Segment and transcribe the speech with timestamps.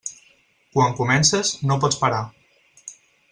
[0.77, 2.23] Quan comences, no pots parar.